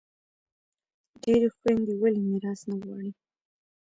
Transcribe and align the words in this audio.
ډیری 1.21 1.49
خویندي 1.55 1.93
ولي 2.01 2.21
میراث 2.29 2.61
نه 2.69 2.75
غواړي؟ 2.83 3.11